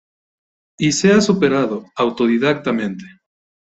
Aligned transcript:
Y 0.79 0.93
se 0.93 1.11
ha 1.11 1.21
superado 1.21 1.85
autodidacta 1.95 2.73
mente. 2.73 3.05